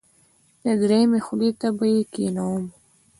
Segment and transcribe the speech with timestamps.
[0.81, 2.63] دریمې خولې ته به یې کېنوم.